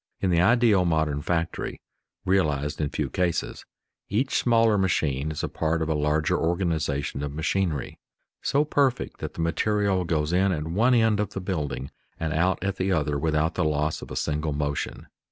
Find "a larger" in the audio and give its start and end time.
5.89-6.35